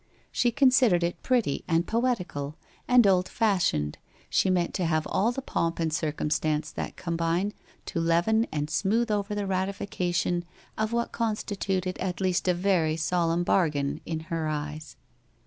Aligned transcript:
She 0.31 0.49
considered 0.49 1.03
it 1.03 1.21
pretty 1.21 1.63
and 1.67 1.85
poetical, 1.85 2.55
and 2.87 3.05
old 3.05 3.29
fashioned, 3.29 3.99
she 4.31 4.49
meant 4.49 4.73
to 4.73 4.85
have 4.87 5.05
all 5.05 5.31
the 5.31 5.43
pomp 5.43 5.79
and 5.79 5.93
circumstance 5.93 6.71
that 6.71 6.95
combine 6.95 7.53
to 7.85 7.99
leaven 7.99 8.47
and 8.51 8.67
smooth 8.67 9.11
over 9.11 9.35
the 9.35 9.45
ratification 9.45 10.43
of 10.75 10.91
what 10.91 11.11
constituted 11.11 11.99
at 11.99 12.19
least 12.19 12.47
a 12.47 12.55
very 12.55 12.97
solemn 12.97 13.43
bargain 13.43 14.01
in 14.03 14.21
her 14.21 14.47
eyes. 14.47 14.95